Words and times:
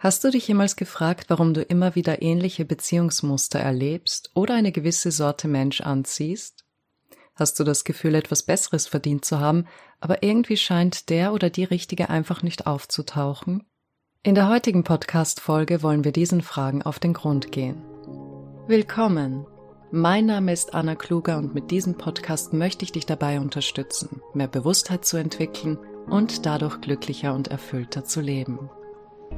Hast 0.00 0.22
du 0.22 0.30
dich 0.30 0.46
jemals 0.46 0.76
gefragt, 0.76 1.24
warum 1.26 1.54
du 1.54 1.62
immer 1.62 1.96
wieder 1.96 2.22
ähnliche 2.22 2.64
Beziehungsmuster 2.64 3.58
erlebst 3.58 4.30
oder 4.32 4.54
eine 4.54 4.70
gewisse 4.70 5.10
Sorte 5.10 5.48
Mensch 5.48 5.80
anziehst? 5.80 6.64
Hast 7.34 7.58
du 7.58 7.64
das 7.64 7.82
Gefühl, 7.82 8.14
etwas 8.14 8.44
Besseres 8.44 8.86
verdient 8.86 9.24
zu 9.24 9.40
haben, 9.40 9.66
aber 9.98 10.22
irgendwie 10.22 10.56
scheint 10.56 11.10
der 11.10 11.32
oder 11.32 11.50
die 11.50 11.64
Richtige 11.64 12.10
einfach 12.10 12.44
nicht 12.44 12.68
aufzutauchen? 12.68 13.64
In 14.22 14.36
der 14.36 14.48
heutigen 14.48 14.84
Podcast-Folge 14.84 15.82
wollen 15.82 16.04
wir 16.04 16.12
diesen 16.12 16.42
Fragen 16.42 16.82
auf 16.82 17.00
den 17.00 17.12
Grund 17.12 17.50
gehen. 17.50 17.82
Willkommen! 18.68 19.48
Mein 19.90 20.26
Name 20.26 20.52
ist 20.52 20.74
Anna 20.74 20.94
Kluger 20.94 21.38
und 21.38 21.54
mit 21.54 21.72
diesem 21.72 21.98
Podcast 21.98 22.52
möchte 22.52 22.84
ich 22.84 22.92
dich 22.92 23.06
dabei 23.06 23.40
unterstützen, 23.40 24.22
mehr 24.32 24.46
Bewusstheit 24.46 25.04
zu 25.04 25.16
entwickeln 25.16 25.76
und 26.06 26.46
dadurch 26.46 26.80
glücklicher 26.80 27.34
und 27.34 27.48
erfüllter 27.48 28.04
zu 28.04 28.20
leben. 28.20 28.70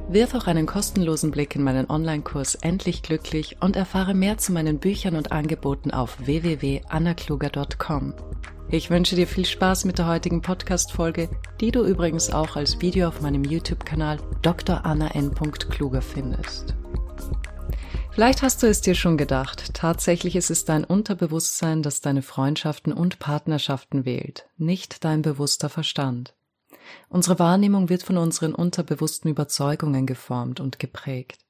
Wirf 0.09 0.35
auch 0.35 0.47
einen 0.47 0.65
kostenlosen 0.65 1.31
Blick 1.31 1.55
in 1.55 1.63
meinen 1.63 1.89
Online-Kurs 1.89 2.55
Endlich 2.55 3.01
Glücklich 3.01 3.57
und 3.61 3.75
erfahre 3.75 4.13
mehr 4.13 4.37
zu 4.37 4.51
meinen 4.51 4.79
Büchern 4.79 5.15
und 5.15 5.31
Angeboten 5.31 5.91
auf 5.91 6.17
www.annakluger.com. 6.25 8.13
Ich 8.69 8.89
wünsche 8.89 9.15
dir 9.15 9.27
viel 9.27 9.45
Spaß 9.45 9.85
mit 9.85 9.97
der 9.97 10.07
heutigen 10.07 10.41
Podcast-Folge, 10.41 11.29
die 11.59 11.71
du 11.71 11.83
übrigens 11.83 12.29
auch 12.29 12.55
als 12.55 12.81
Video 12.81 13.07
auf 13.07 13.21
meinem 13.21 13.43
YouTube-Kanal 13.43 14.17
Dr. 14.41 14.85
Anna 14.85 15.07
N. 15.09 15.33
Kluger 15.33 16.01
findest. 16.01 16.73
Vielleicht 18.11 18.41
hast 18.41 18.61
du 18.61 18.67
es 18.67 18.81
dir 18.81 18.95
schon 18.95 19.17
gedacht, 19.17 19.73
tatsächlich 19.73 20.35
ist 20.35 20.51
es 20.51 20.65
dein 20.65 20.83
Unterbewusstsein, 20.83 21.81
das 21.81 22.01
deine 22.01 22.21
Freundschaften 22.21 22.91
und 22.91 23.19
Partnerschaften 23.19 24.03
wählt, 24.03 24.49
nicht 24.57 25.05
dein 25.05 25.21
bewusster 25.21 25.69
Verstand. 25.69 26.33
Unsere 27.09 27.39
Wahrnehmung 27.39 27.89
wird 27.89 28.03
von 28.03 28.17
unseren 28.17 28.53
unterbewussten 28.53 29.29
Überzeugungen 29.29 30.05
geformt 30.05 30.59
und 30.59 30.79
geprägt. 30.79 31.45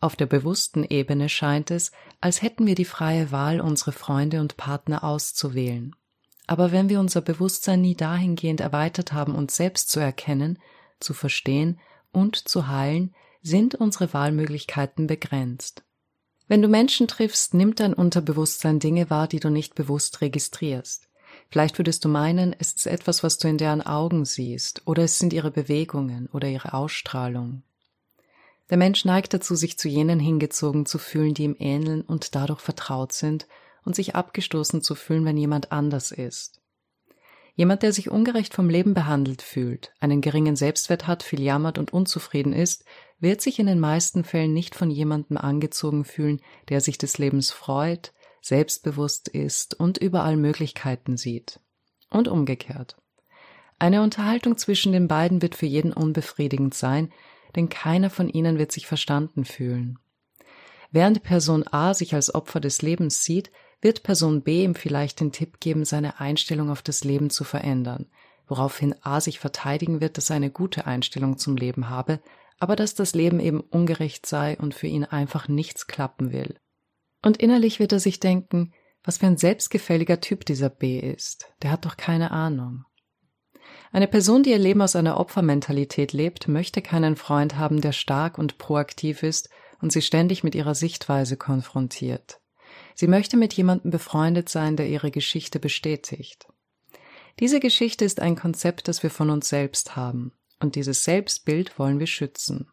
Auf 0.00 0.16
der 0.16 0.26
bewussten 0.26 0.84
Ebene 0.84 1.28
scheint 1.28 1.70
es, 1.70 1.92
als 2.20 2.42
hätten 2.42 2.66
wir 2.66 2.74
die 2.74 2.84
freie 2.84 3.30
Wahl, 3.32 3.60
unsere 3.60 3.92
Freunde 3.92 4.40
und 4.40 4.56
Partner 4.56 5.04
auszuwählen. 5.04 5.94
Aber 6.46 6.72
wenn 6.72 6.88
wir 6.88 7.00
unser 7.00 7.20
Bewusstsein 7.20 7.80
nie 7.80 7.94
dahingehend 7.94 8.60
erweitert 8.60 9.12
haben, 9.12 9.34
uns 9.34 9.56
selbst 9.56 9.90
zu 9.90 10.00
erkennen, 10.00 10.58
zu 10.98 11.14
verstehen 11.14 11.78
und 12.12 12.36
zu 12.36 12.68
heilen, 12.68 13.14
sind 13.42 13.74
unsere 13.74 14.12
Wahlmöglichkeiten 14.12 15.06
begrenzt. 15.06 15.84
Wenn 16.48 16.62
du 16.62 16.68
Menschen 16.68 17.06
triffst, 17.06 17.54
nimmt 17.54 17.78
dein 17.78 17.94
Unterbewusstsein 17.94 18.80
Dinge 18.80 19.08
wahr, 19.08 19.28
die 19.28 19.38
du 19.38 19.50
nicht 19.50 19.74
bewusst 19.76 20.20
registrierst. 20.20 21.09
Vielleicht 21.48 21.78
würdest 21.78 22.04
du 22.04 22.08
meinen, 22.08 22.54
es 22.58 22.74
ist 22.74 22.86
etwas, 22.86 23.22
was 23.22 23.38
du 23.38 23.48
in 23.48 23.58
deren 23.58 23.82
Augen 23.82 24.24
siehst, 24.24 24.82
oder 24.86 25.04
es 25.04 25.18
sind 25.18 25.32
ihre 25.32 25.50
Bewegungen 25.50 26.28
oder 26.32 26.48
ihre 26.48 26.74
Ausstrahlung. 26.74 27.62
Der 28.70 28.76
Mensch 28.76 29.04
neigt 29.04 29.34
dazu, 29.34 29.56
sich 29.56 29.78
zu 29.78 29.88
jenen 29.88 30.20
hingezogen 30.20 30.86
zu 30.86 30.98
fühlen, 30.98 31.34
die 31.34 31.44
ihm 31.44 31.56
ähneln 31.58 32.02
und 32.02 32.34
dadurch 32.34 32.60
vertraut 32.60 33.12
sind, 33.12 33.46
und 33.84 33.96
sich 33.96 34.14
abgestoßen 34.14 34.82
zu 34.82 34.94
fühlen, 34.94 35.24
wenn 35.24 35.36
jemand 35.36 35.72
anders 35.72 36.12
ist. 36.12 36.60
Jemand, 37.56 37.82
der 37.82 37.92
sich 37.92 38.10
ungerecht 38.10 38.54
vom 38.54 38.70
Leben 38.70 38.94
behandelt 38.94 39.42
fühlt, 39.42 39.92
einen 40.00 40.20
geringen 40.20 40.56
Selbstwert 40.56 41.06
hat, 41.06 41.22
viel 41.22 41.40
jammert 41.42 41.78
und 41.78 41.92
unzufrieden 41.92 42.52
ist, 42.52 42.84
wird 43.18 43.40
sich 43.40 43.58
in 43.58 43.66
den 43.66 43.80
meisten 43.80 44.24
Fällen 44.24 44.52
nicht 44.52 44.74
von 44.74 44.90
jemandem 44.90 45.36
angezogen 45.36 46.04
fühlen, 46.04 46.40
der 46.68 46.80
sich 46.80 46.96
des 46.96 47.18
Lebens 47.18 47.50
freut, 47.50 48.12
selbstbewusst 48.40 49.28
ist 49.28 49.78
und 49.78 49.98
überall 49.98 50.36
Möglichkeiten 50.36 51.16
sieht. 51.16 51.60
Und 52.10 52.28
umgekehrt. 52.28 52.96
Eine 53.78 54.02
Unterhaltung 54.02 54.58
zwischen 54.58 54.92
den 54.92 55.08
beiden 55.08 55.42
wird 55.42 55.54
für 55.54 55.66
jeden 55.66 55.92
unbefriedigend 55.92 56.74
sein, 56.74 57.12
denn 57.56 57.68
keiner 57.68 58.10
von 58.10 58.28
ihnen 58.28 58.58
wird 58.58 58.72
sich 58.72 58.86
verstanden 58.86 59.44
fühlen. 59.44 59.98
Während 60.90 61.22
Person 61.22 61.64
A 61.66 61.94
sich 61.94 62.14
als 62.14 62.34
Opfer 62.34 62.60
des 62.60 62.82
Lebens 62.82 63.22
sieht, 63.22 63.50
wird 63.80 64.02
Person 64.02 64.42
B 64.42 64.64
ihm 64.64 64.74
vielleicht 64.74 65.20
den 65.20 65.32
Tipp 65.32 65.60
geben, 65.60 65.84
seine 65.84 66.20
Einstellung 66.20 66.70
auf 66.70 66.82
das 66.82 67.04
Leben 67.04 67.30
zu 67.30 67.44
verändern, 67.44 68.06
woraufhin 68.46 68.94
A 69.02 69.20
sich 69.20 69.38
verteidigen 69.38 70.00
wird, 70.00 70.16
dass 70.16 70.30
er 70.30 70.36
eine 70.36 70.50
gute 70.50 70.86
Einstellung 70.86 71.38
zum 71.38 71.56
Leben 71.56 71.88
habe, 71.88 72.20
aber 72.58 72.76
dass 72.76 72.94
das 72.94 73.14
Leben 73.14 73.40
eben 73.40 73.60
ungerecht 73.60 74.26
sei 74.26 74.58
und 74.58 74.74
für 74.74 74.88
ihn 74.88 75.04
einfach 75.04 75.48
nichts 75.48 75.86
klappen 75.86 76.32
will. 76.32 76.56
Und 77.22 77.36
innerlich 77.36 77.80
wird 77.80 77.92
er 77.92 78.00
sich 78.00 78.20
denken, 78.20 78.72
was 79.04 79.18
für 79.18 79.26
ein 79.26 79.36
selbstgefälliger 79.36 80.20
Typ 80.20 80.44
dieser 80.44 80.70
B 80.70 80.98
ist. 80.98 81.52
Der 81.62 81.70
hat 81.70 81.84
doch 81.84 81.96
keine 81.96 82.30
Ahnung. 82.30 82.84
Eine 83.92 84.08
Person, 84.08 84.42
die 84.42 84.50
ihr 84.50 84.58
Leben 84.58 84.82
aus 84.82 84.94
einer 84.94 85.18
Opfermentalität 85.18 86.12
lebt, 86.12 86.48
möchte 86.48 86.80
keinen 86.80 87.16
Freund 87.16 87.56
haben, 87.56 87.80
der 87.80 87.92
stark 87.92 88.38
und 88.38 88.58
proaktiv 88.58 89.22
ist 89.22 89.48
und 89.80 89.92
sie 89.92 90.02
ständig 90.02 90.44
mit 90.44 90.54
ihrer 90.54 90.74
Sichtweise 90.74 91.36
konfrontiert. 91.36 92.40
Sie 92.94 93.08
möchte 93.08 93.36
mit 93.36 93.52
jemandem 93.52 93.90
befreundet 93.90 94.48
sein, 94.48 94.76
der 94.76 94.88
ihre 94.88 95.10
Geschichte 95.10 95.58
bestätigt. 95.58 96.46
Diese 97.40 97.58
Geschichte 97.58 98.04
ist 98.04 98.20
ein 98.20 98.36
Konzept, 98.36 98.86
das 98.86 99.02
wir 99.02 99.10
von 99.10 99.30
uns 99.30 99.48
selbst 99.48 99.96
haben, 99.96 100.32
und 100.60 100.76
dieses 100.76 101.04
Selbstbild 101.04 101.78
wollen 101.78 101.98
wir 101.98 102.06
schützen. 102.06 102.68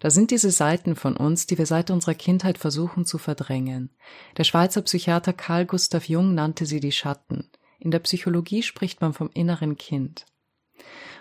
Da 0.00 0.10
sind 0.10 0.30
diese 0.30 0.50
Seiten 0.50 0.96
von 0.96 1.16
uns, 1.16 1.46
die 1.46 1.58
wir 1.58 1.66
seit 1.66 1.90
unserer 1.90 2.14
Kindheit 2.14 2.58
versuchen 2.58 3.04
zu 3.04 3.18
verdrängen. 3.18 3.90
Der 4.36 4.44
Schweizer 4.44 4.82
Psychiater 4.82 5.32
Carl 5.32 5.66
Gustav 5.66 6.08
Jung 6.08 6.34
nannte 6.34 6.66
sie 6.66 6.80
die 6.80 6.92
Schatten. 6.92 7.48
In 7.78 7.90
der 7.90 7.98
Psychologie 8.00 8.62
spricht 8.62 9.00
man 9.00 9.12
vom 9.12 9.30
inneren 9.34 9.76
Kind. 9.76 10.26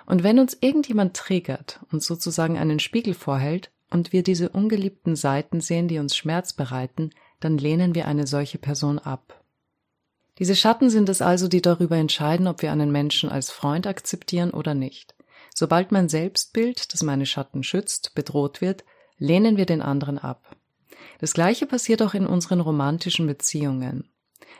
Und 0.05 0.23
wenn 0.23 0.39
uns 0.39 0.57
irgendjemand 0.59 1.15
triggert 1.15 1.79
und 1.91 2.03
sozusagen 2.03 2.57
einen 2.57 2.79
Spiegel 2.79 3.13
vorhält 3.13 3.71
und 3.89 4.11
wir 4.11 4.23
diese 4.23 4.49
ungeliebten 4.49 5.15
Seiten 5.15 5.61
sehen, 5.61 5.87
die 5.87 5.99
uns 5.99 6.15
Schmerz 6.15 6.53
bereiten, 6.53 7.11
dann 7.39 7.57
lehnen 7.57 7.95
wir 7.95 8.07
eine 8.07 8.27
solche 8.27 8.57
Person 8.57 8.99
ab. 8.99 9.43
Diese 10.39 10.55
Schatten 10.55 10.89
sind 10.89 11.09
es 11.09 11.21
also, 11.21 11.47
die 11.47 11.61
darüber 11.61 11.97
entscheiden, 11.97 12.47
ob 12.47 12.61
wir 12.61 12.71
einen 12.71 12.91
Menschen 12.91 13.29
als 13.29 13.51
Freund 13.51 13.85
akzeptieren 13.85 14.51
oder 14.51 14.73
nicht. 14.73 15.15
Sobald 15.53 15.91
mein 15.91 16.09
Selbstbild, 16.09 16.93
das 16.93 17.03
meine 17.03 17.25
Schatten 17.25 17.63
schützt, 17.63 18.15
bedroht 18.15 18.61
wird, 18.61 18.83
lehnen 19.17 19.57
wir 19.57 19.65
den 19.65 19.81
anderen 19.81 20.17
ab. 20.17 20.55
Das 21.19 21.33
gleiche 21.33 21.65
passiert 21.65 22.01
auch 22.01 22.13
in 22.13 22.25
unseren 22.25 22.59
romantischen 22.59 23.27
Beziehungen. 23.27 24.09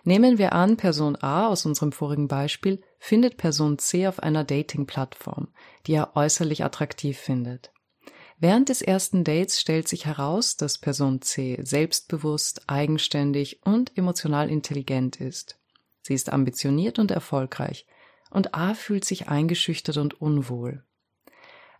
Nehmen 0.04 0.38
wir 0.38 0.54
an, 0.54 0.78
Person 0.78 1.18
A 1.22 1.48
aus 1.48 1.66
unserem 1.66 1.92
vorigen 1.92 2.28
Beispiel 2.28 2.82
findet 3.00 3.38
Person 3.38 3.78
C 3.78 4.08
auf 4.08 4.22
einer 4.22 4.44
Dating-Plattform, 4.44 5.50
die 5.88 5.94
er 5.94 6.16
äußerlich 6.16 6.64
attraktiv 6.64 7.18
findet. 7.18 7.72
Während 8.40 8.70
des 8.70 8.82
ersten 8.82 9.24
Dates 9.24 9.62
stellt 9.62 9.88
sich 9.88 10.06
heraus, 10.06 10.58
dass 10.58 10.78
Person 10.78 11.22
C 11.22 11.60
selbstbewusst, 11.64 12.64
eigenständig 12.68 13.62
und 13.64 13.98
emotional 13.98 14.50
intelligent 14.50 15.22
ist. 15.22 15.58
Sie 16.02 16.14
ist 16.14 16.32
ambitioniert 16.32 17.00
und 17.00 17.12
erfolgreich, 17.12 17.86
und 18.34 18.54
A 18.54 18.74
fühlt 18.74 19.06
sich 19.06 19.28
eingeschüchtert 19.30 19.98
und 19.98 20.20
unwohl. 20.20 20.84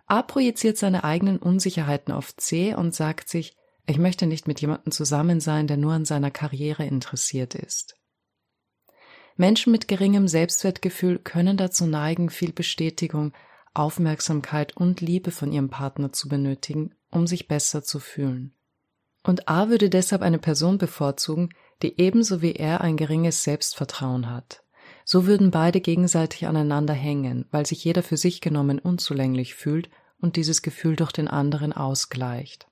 A 0.06 0.22
projiziert 0.22 0.78
seine 0.78 1.04
eigenen 1.04 1.38
Unsicherheiten 1.38 2.14
auf 2.14 2.36
C 2.36 2.74
und 2.76 2.94
sagt 2.94 3.30
sich, 3.30 3.58
ich 3.86 3.98
möchte 3.98 4.28
nicht 4.28 4.48
mit 4.48 4.62
jemandem 4.62 4.92
zusammen 4.92 5.40
sein, 5.40 5.68
der 5.68 5.78
nur 5.78 5.94
an 5.94 6.06
seiner 6.06 6.32
Karriere 6.32 6.86
interessiert 6.86 7.56
ist. 7.56 7.98
Menschen 9.36 9.72
mit 9.72 9.88
geringem 9.88 10.28
Selbstwertgefühl 10.28 11.20
können 11.20 11.58
dazu 11.58 11.86
neigen, 11.86 12.30
viel 12.30 12.54
Bestätigung, 12.54 13.34
Aufmerksamkeit 13.74 14.78
und 14.78 15.02
Liebe 15.02 15.32
von 15.32 15.52
ihrem 15.52 15.70
Partner 15.70 16.12
zu 16.12 16.30
benötigen, 16.30 16.94
um 17.10 17.26
sich 17.26 17.48
besser 17.48 17.84
zu 17.84 18.00
fühlen. 18.00 18.54
Und 19.24 19.48
A 19.48 19.70
würde 19.70 19.90
deshalb 19.90 20.22
eine 20.22 20.38
Person 20.38 20.78
bevorzugen, 20.78 21.50
die 21.82 22.00
ebenso 22.00 22.42
wie 22.42 22.54
er 22.54 22.82
ein 22.82 22.98
geringes 22.98 23.44
Selbstvertrauen 23.44 24.30
hat. 24.30 24.63
So 25.06 25.26
würden 25.26 25.52
beide 25.52 25.82
gegenseitig 25.82 26.48
aneinander 26.48 26.94
hängen, 26.94 27.46
weil 27.52 27.66
sich 27.66 27.84
jeder 27.84 28.04
für 28.04 28.18
sich 28.18 28.42
genommen 28.42 28.80
unzulänglich 28.80 29.56
fühlt 29.56 29.90
und 30.20 30.36
dieses 30.38 30.62
Gefühl 30.62 30.96
durch 30.96 31.12
den 31.12 31.28
anderen 31.28 31.74
ausgleicht. 31.74 32.68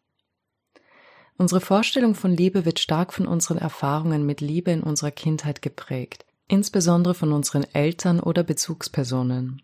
Unsere 1.37 1.59
Vorstellung 1.59 2.15
von 2.15 2.31
Liebe 2.31 2.65
wird 2.65 2.79
stark 2.79 3.13
von 3.13 3.27
unseren 3.27 3.57
Erfahrungen 3.57 4.25
mit 4.25 4.41
Liebe 4.41 4.71
in 4.71 4.83
unserer 4.83 5.11
Kindheit 5.11 5.61
geprägt, 5.61 6.25
insbesondere 6.47 7.13
von 7.13 7.33
unseren 7.33 7.65
Eltern 7.73 8.19
oder 8.19 8.43
Bezugspersonen. 8.43 9.61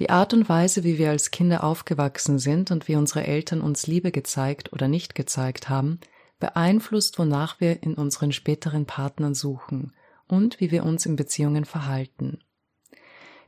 Die 0.00 0.10
Art 0.10 0.34
und 0.34 0.48
Weise, 0.48 0.82
wie 0.82 0.98
wir 0.98 1.10
als 1.10 1.30
Kinder 1.30 1.62
aufgewachsen 1.62 2.40
sind 2.40 2.72
und 2.72 2.88
wie 2.88 2.96
unsere 2.96 3.24
Eltern 3.24 3.60
uns 3.60 3.86
Liebe 3.86 4.10
gezeigt 4.10 4.72
oder 4.72 4.88
nicht 4.88 5.14
gezeigt 5.14 5.68
haben, 5.68 6.00
beeinflusst, 6.40 7.18
wonach 7.18 7.60
wir 7.60 7.82
in 7.84 7.94
unseren 7.94 8.32
späteren 8.32 8.84
Partnern 8.86 9.34
suchen 9.34 9.92
und 10.28 10.60
wie 10.60 10.70
wir 10.70 10.84
uns 10.84 11.06
in 11.06 11.16
Beziehungen 11.16 11.64
verhalten. 11.64 12.38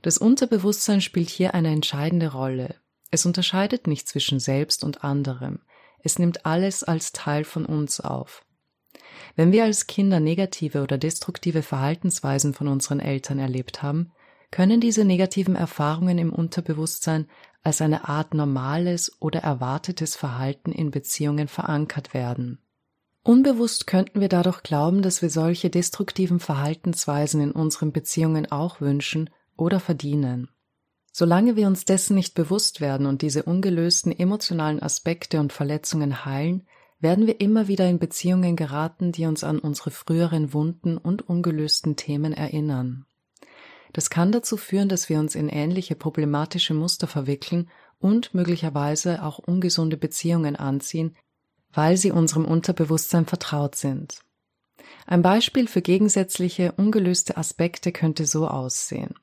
Das 0.02 0.18
Unterbewusstsein 0.18 1.00
spielt 1.00 1.30
hier 1.30 1.54
eine 1.54 1.72
entscheidende 1.72 2.32
Rolle. 2.32 2.76
Es 3.10 3.26
unterscheidet 3.26 3.86
nicht 3.86 4.08
zwischen 4.08 4.40
selbst 4.40 4.84
und 4.84 5.04
anderem. 5.04 5.60
Es 6.02 6.18
nimmt 6.18 6.46
alles 6.46 6.84
als 6.84 7.12
Teil 7.12 7.44
von 7.44 7.66
uns 7.66 8.00
auf. 8.00 8.44
Wenn 9.34 9.52
wir 9.52 9.64
als 9.64 9.86
Kinder 9.86 10.20
negative 10.20 10.82
oder 10.82 10.98
destruktive 10.98 11.62
Verhaltensweisen 11.62 12.54
von 12.54 12.68
unseren 12.68 13.00
Eltern 13.00 13.38
erlebt 13.38 13.82
haben, 13.82 14.12
können 14.50 14.80
diese 14.80 15.04
negativen 15.04 15.56
Erfahrungen 15.56 16.18
im 16.18 16.32
Unterbewusstsein 16.32 17.26
als 17.62 17.80
eine 17.80 18.08
Art 18.08 18.32
normales 18.32 19.20
oder 19.20 19.40
erwartetes 19.40 20.14
Verhalten 20.14 20.70
in 20.72 20.90
Beziehungen 20.90 21.48
verankert 21.48 22.14
werden. 22.14 22.60
Unbewusst 23.26 23.88
könnten 23.88 24.20
wir 24.20 24.28
dadurch 24.28 24.62
glauben, 24.62 25.02
dass 25.02 25.20
wir 25.20 25.30
solche 25.30 25.68
destruktiven 25.68 26.38
Verhaltensweisen 26.38 27.40
in 27.40 27.50
unseren 27.50 27.90
Beziehungen 27.90 28.52
auch 28.52 28.80
wünschen 28.80 29.30
oder 29.56 29.80
verdienen. 29.80 30.48
Solange 31.10 31.56
wir 31.56 31.66
uns 31.66 31.84
dessen 31.84 32.14
nicht 32.14 32.34
bewusst 32.36 32.80
werden 32.80 33.04
und 33.04 33.22
diese 33.22 33.42
ungelösten 33.42 34.16
emotionalen 34.16 34.80
Aspekte 34.80 35.40
und 35.40 35.52
Verletzungen 35.52 36.24
heilen, 36.24 36.68
werden 37.00 37.26
wir 37.26 37.40
immer 37.40 37.66
wieder 37.66 37.88
in 37.88 37.98
Beziehungen 37.98 38.54
geraten, 38.54 39.10
die 39.10 39.26
uns 39.26 39.42
an 39.42 39.58
unsere 39.58 39.90
früheren 39.90 40.52
Wunden 40.52 40.96
und 40.96 41.28
ungelösten 41.28 41.96
Themen 41.96 42.32
erinnern. 42.32 43.06
Das 43.92 44.08
kann 44.08 44.30
dazu 44.30 44.56
führen, 44.56 44.88
dass 44.88 45.08
wir 45.08 45.18
uns 45.18 45.34
in 45.34 45.48
ähnliche 45.48 45.96
problematische 45.96 46.74
Muster 46.74 47.08
verwickeln 47.08 47.70
und 47.98 48.34
möglicherweise 48.34 49.24
auch 49.24 49.40
ungesunde 49.40 49.96
Beziehungen 49.96 50.54
anziehen, 50.54 51.16
weil 51.76 51.96
sie 51.96 52.10
unserem 52.10 52.46
Unterbewusstsein 52.46 53.26
vertraut 53.26 53.76
sind. 53.76 54.20
Ein 55.06 55.22
Beispiel 55.22 55.68
für 55.68 55.82
gegensätzliche, 55.82 56.72
ungelöste 56.72 57.36
Aspekte 57.36 57.92
könnte 57.92 58.26
so 58.26 58.48
aussehen. 58.48 59.14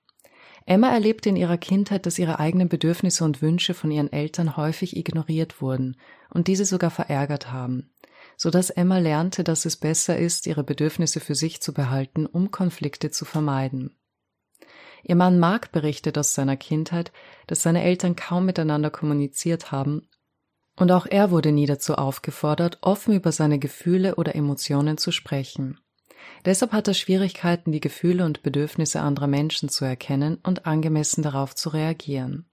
Emma 0.65 0.89
erlebte 0.89 1.29
in 1.29 1.35
ihrer 1.35 1.57
Kindheit, 1.57 2.05
dass 2.05 2.19
ihre 2.19 2.39
eigenen 2.39 2.69
Bedürfnisse 2.69 3.25
und 3.25 3.41
Wünsche 3.41 3.73
von 3.73 3.91
ihren 3.91 4.13
Eltern 4.13 4.55
häufig 4.55 4.95
ignoriert 4.95 5.61
wurden 5.61 5.97
und 6.29 6.47
diese 6.47 6.63
sogar 6.63 6.91
verärgert 6.91 7.51
haben, 7.51 7.91
so 8.37 8.49
dass 8.49 8.69
Emma 8.69 8.99
lernte, 8.99 9.43
dass 9.43 9.65
es 9.65 9.75
besser 9.75 10.17
ist, 10.17 10.47
ihre 10.47 10.63
Bedürfnisse 10.63 11.19
für 11.19 11.35
sich 11.35 11.61
zu 11.61 11.73
behalten, 11.73 12.25
um 12.25 12.51
Konflikte 12.51 13.11
zu 13.11 13.25
vermeiden. 13.25 13.97
Ihr 15.01 15.15
Mann 15.15 15.37
Mark 15.37 15.73
berichtet 15.73 16.17
aus 16.17 16.33
seiner 16.33 16.55
Kindheit, 16.55 17.11
dass 17.47 17.63
seine 17.63 17.83
Eltern 17.83 18.15
kaum 18.15 18.45
miteinander 18.45 18.89
kommuniziert 18.89 19.73
haben, 19.73 20.07
und 20.75 20.91
auch 20.91 21.05
er 21.05 21.31
wurde 21.31 21.51
nie 21.51 21.65
dazu 21.65 21.95
aufgefordert, 21.95 22.79
offen 22.81 23.13
über 23.13 23.31
seine 23.31 23.59
Gefühle 23.59 24.15
oder 24.15 24.35
Emotionen 24.35 24.97
zu 24.97 25.11
sprechen. 25.11 25.79
Deshalb 26.45 26.71
hat 26.71 26.87
er 26.87 26.93
Schwierigkeiten, 26.93 27.71
die 27.71 27.79
Gefühle 27.79 28.25
und 28.25 28.43
Bedürfnisse 28.43 29.01
anderer 29.01 29.27
Menschen 29.27 29.69
zu 29.69 29.85
erkennen 29.85 30.39
und 30.43 30.65
angemessen 30.65 31.21
darauf 31.21 31.55
zu 31.55 31.69
reagieren. 31.69 32.49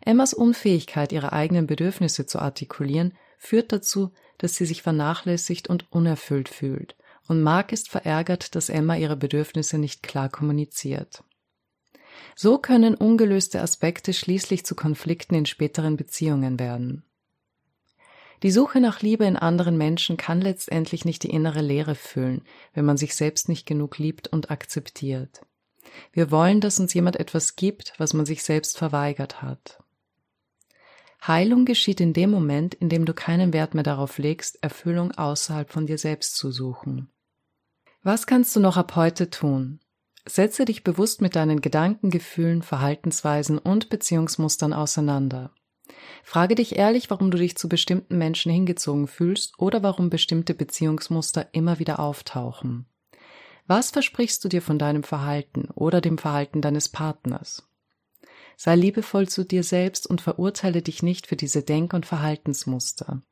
Emmas 0.00 0.34
Unfähigkeit, 0.34 1.12
ihre 1.12 1.32
eigenen 1.32 1.66
Bedürfnisse 1.66 2.26
zu 2.26 2.38
artikulieren, 2.38 3.14
führt 3.38 3.72
dazu, 3.72 4.12
dass 4.38 4.54
sie 4.54 4.66
sich 4.66 4.82
vernachlässigt 4.82 5.68
und 5.68 5.90
unerfüllt 5.92 6.48
fühlt, 6.48 6.96
und 7.26 7.42
Mark 7.42 7.72
ist 7.72 7.88
verärgert, 7.88 8.54
dass 8.54 8.68
Emma 8.68 8.96
ihre 8.96 9.16
Bedürfnisse 9.16 9.78
nicht 9.78 10.02
klar 10.02 10.28
kommuniziert. 10.28 11.24
So 12.36 12.58
können 12.58 12.94
ungelöste 12.94 13.60
Aspekte 13.60 14.12
schließlich 14.12 14.64
zu 14.66 14.74
Konflikten 14.74 15.34
in 15.34 15.46
späteren 15.46 15.96
Beziehungen 15.96 16.58
werden. 16.58 17.04
Die 18.44 18.50
Suche 18.50 18.78
nach 18.78 19.00
Liebe 19.00 19.24
in 19.24 19.38
anderen 19.38 19.78
Menschen 19.78 20.18
kann 20.18 20.42
letztendlich 20.42 21.06
nicht 21.06 21.22
die 21.22 21.30
innere 21.30 21.62
Leere 21.62 21.94
füllen, 21.94 22.42
wenn 22.74 22.84
man 22.84 22.98
sich 22.98 23.14
selbst 23.14 23.48
nicht 23.48 23.64
genug 23.64 23.96
liebt 23.96 24.28
und 24.28 24.50
akzeptiert. 24.50 25.40
Wir 26.12 26.30
wollen, 26.30 26.60
dass 26.60 26.78
uns 26.78 26.92
jemand 26.92 27.16
etwas 27.16 27.56
gibt, 27.56 27.94
was 27.96 28.12
man 28.12 28.26
sich 28.26 28.44
selbst 28.44 28.76
verweigert 28.76 29.40
hat. 29.40 29.82
Heilung 31.26 31.64
geschieht 31.64 32.02
in 32.02 32.12
dem 32.12 32.30
Moment, 32.30 32.74
in 32.74 32.90
dem 32.90 33.06
du 33.06 33.14
keinen 33.14 33.54
Wert 33.54 33.72
mehr 33.72 33.82
darauf 33.82 34.18
legst, 34.18 34.62
Erfüllung 34.62 35.12
außerhalb 35.12 35.70
von 35.70 35.86
dir 35.86 35.96
selbst 35.96 36.36
zu 36.36 36.52
suchen. 36.52 37.08
Was 38.02 38.26
kannst 38.26 38.54
du 38.54 38.60
noch 38.60 38.76
ab 38.76 38.94
heute 38.94 39.30
tun? 39.30 39.80
Setze 40.26 40.66
dich 40.66 40.84
bewusst 40.84 41.22
mit 41.22 41.34
deinen 41.34 41.62
Gedanken, 41.62 42.10
Gefühlen, 42.10 42.60
Verhaltensweisen 42.60 43.56
und 43.56 43.88
Beziehungsmustern 43.88 44.74
auseinander. 44.74 45.50
Frage 46.22 46.54
dich 46.54 46.76
ehrlich, 46.76 47.10
warum 47.10 47.30
du 47.30 47.38
dich 47.38 47.56
zu 47.56 47.68
bestimmten 47.68 48.16
Menschen 48.16 48.50
hingezogen 48.50 49.06
fühlst 49.06 49.58
oder 49.58 49.82
warum 49.82 50.10
bestimmte 50.10 50.54
Beziehungsmuster 50.54 51.48
immer 51.52 51.78
wieder 51.78 52.00
auftauchen. 52.00 52.86
Was 53.66 53.90
versprichst 53.90 54.44
du 54.44 54.48
dir 54.48 54.62
von 54.62 54.78
deinem 54.78 55.02
Verhalten 55.02 55.68
oder 55.74 56.00
dem 56.00 56.18
Verhalten 56.18 56.60
deines 56.60 56.88
Partners? 56.88 57.68
Sei 58.56 58.76
liebevoll 58.76 59.28
zu 59.28 59.44
dir 59.44 59.64
selbst 59.64 60.06
und 60.06 60.20
verurteile 60.20 60.82
dich 60.82 61.02
nicht 61.02 61.26
für 61.26 61.36
diese 61.36 61.62
Denk- 61.62 61.92
und 61.92 62.06
Verhaltensmuster. 62.06 63.22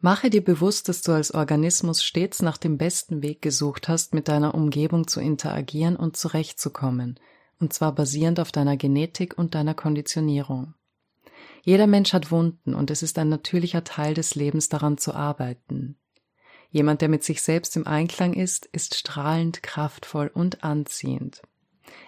Mache 0.00 0.28
dir 0.28 0.44
bewusst, 0.44 0.88
dass 0.88 1.00
du 1.00 1.12
als 1.12 1.32
Organismus 1.32 2.04
stets 2.04 2.42
nach 2.42 2.58
dem 2.58 2.76
besten 2.76 3.22
Weg 3.22 3.40
gesucht 3.40 3.88
hast, 3.88 4.12
mit 4.12 4.28
deiner 4.28 4.54
Umgebung 4.54 5.08
zu 5.08 5.20
interagieren 5.20 5.96
und 5.96 6.16
zurechtzukommen, 6.16 7.18
und 7.58 7.72
zwar 7.72 7.94
basierend 7.94 8.38
auf 8.38 8.52
deiner 8.52 8.76
Genetik 8.76 9.38
und 9.38 9.54
deiner 9.54 9.74
Konditionierung. 9.74 10.74
Jeder 11.64 11.86
Mensch 11.86 12.12
hat 12.12 12.30
Wunden 12.30 12.74
und 12.74 12.90
es 12.90 13.02
ist 13.02 13.18
ein 13.18 13.30
natürlicher 13.30 13.84
Teil 13.84 14.12
des 14.12 14.34
Lebens 14.34 14.68
daran 14.68 14.98
zu 14.98 15.14
arbeiten. 15.14 15.96
Jemand, 16.70 17.00
der 17.00 17.08
mit 17.08 17.24
sich 17.24 17.40
selbst 17.40 17.74
im 17.76 17.86
Einklang 17.86 18.34
ist, 18.34 18.66
ist 18.66 18.94
strahlend, 18.94 19.62
kraftvoll 19.62 20.30
und 20.32 20.62
anziehend. 20.62 21.40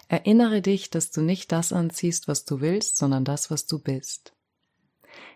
Erinnere 0.08 0.60
dich, 0.60 0.90
dass 0.90 1.10
du 1.10 1.22
nicht 1.22 1.52
das 1.52 1.72
anziehst, 1.72 2.28
was 2.28 2.44
du 2.44 2.60
willst, 2.60 2.98
sondern 2.98 3.24
das, 3.24 3.50
was 3.50 3.66
du 3.66 3.78
bist. 3.78 4.34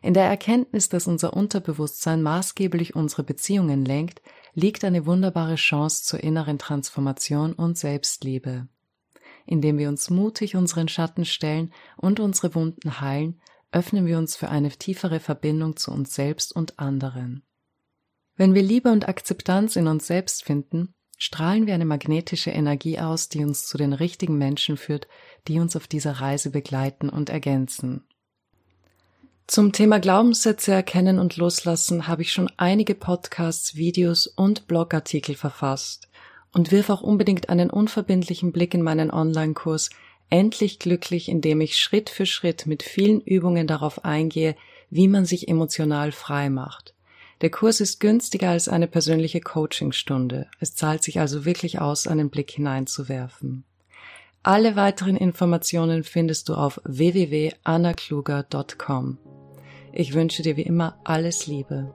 In 0.03 0.13
der 0.13 0.25
Erkenntnis, 0.25 0.91
dass 0.91 1.07
unser 1.07 1.33
Unterbewusstsein 1.33 2.21
maßgeblich 2.23 2.95
unsere 2.95 3.25
Beziehungen 3.25 3.87
lenkt, 3.87 4.21
liegt 4.53 4.85
eine 4.85 5.07
wunderbare 5.07 5.55
Chance 5.55 6.05
zur 6.05 6.21
inneren 6.21 6.59
Transformation 6.59 7.55
und 7.55 7.79
Selbstliebe. 7.79 8.69
Indem 9.47 9.79
wir 9.79 9.89
uns 9.89 10.11
mutig 10.11 10.57
unseren 10.57 10.89
Schatten 10.89 11.25
stellen 11.25 11.73
und 11.97 12.21
unsere 12.21 12.55
Wunden 12.55 13.01
heilen, 13.01 13.41
öffnen 13.73 14.07
wir 14.07 14.19
uns 14.19 14.37
für 14.37 14.49
eine 14.49 14.71
tiefere 14.71 15.21
Verbindung 15.21 15.77
zu 15.77 15.91
uns 15.91 16.15
selbst 16.15 16.55
und 16.55 16.79
anderen. 16.79 17.43
Wenn 18.37 18.55
wir 18.55 18.63
Liebe 18.63 18.91
und 18.91 19.09
Akzeptanz 19.09 19.77
in 19.77 19.87
uns 19.87 20.07
selbst 20.07 20.45
finden, 20.45 20.95
strahlen 21.19 21.67
wir 21.67 21.75
eine 21.75 21.85
magnetische 21.85 22.51
Energie 22.51 22.99
aus, 22.99 23.29
die 23.29 23.45
uns 23.45 23.67
zu 23.67 23.77
den 23.77 23.93
richtigen 23.93 24.39
Menschen 24.39 24.77
führt, 24.77 25.07
die 25.47 25.61
uns 25.61 25.77
auf 25.77 25.87
dieser 25.87 26.13
Reise 26.13 26.51
begleiten 26.51 27.11
und 27.11 27.29
ergänzen. 27.29 28.07
Zum 29.47 29.73
Thema 29.73 29.99
Glaubenssätze 29.99 30.73
erkennen 30.73 31.19
und 31.19 31.37
loslassen 31.37 32.07
habe 32.07 32.23
ich 32.23 32.33
schon 32.33 32.51
einige 32.57 32.95
Podcasts, 32.95 33.75
Videos 33.75 34.27
und 34.29 34.69
Blogartikel 34.69 35.35
verfasst 35.35 36.09
und 36.53 36.71
wirf 36.71 36.89
auch 36.89 37.03
unbedingt 37.03 37.49
einen 37.49 37.69
unverbindlichen 37.69 38.53
Blick 38.53 38.75
in 38.75 38.83
meinen 38.83 39.11
Online-Kurs 39.11 39.91
Endlich 40.31 40.79
glücklich, 40.79 41.29
indem 41.29 41.61
ich 41.61 41.77
Schritt 41.77 42.09
für 42.09 42.25
Schritt 42.25 42.67
mit 42.67 42.85
vielen 42.85 43.21
Übungen 43.21 43.67
darauf 43.67 44.05
eingehe, 44.05 44.55
wie 44.89 45.09
man 45.09 45.25
sich 45.25 45.49
emotional 45.49 46.13
frei 46.13 46.49
macht. 46.49 46.95
Der 47.41 47.51
Kurs 47.51 47.81
ist 47.81 47.99
günstiger 48.01 48.51
als 48.51 48.69
eine 48.69 48.87
persönliche 48.87 49.41
Coachingstunde. 49.41 50.47
Es 50.61 50.77
zahlt 50.77 51.03
sich 51.03 51.19
also 51.19 51.45
wirklich 51.45 51.81
aus, 51.81 52.07
einen 52.07 52.31
Blick 52.31 52.51
hineinzuwerfen. 52.51 53.65
Alle 54.43 54.75
weiteren 54.77 55.17
Informationen 55.17 56.05
findest 56.05 56.49
du 56.49 56.55
auf 56.55 56.81
www.annakluger.com. 56.85 59.19
Ich 59.93 60.15
wünsche 60.15 60.43
dir 60.43 60.57
wie 60.57 60.63
immer 60.63 60.99
alles 61.05 61.47
Liebe. 61.47 61.95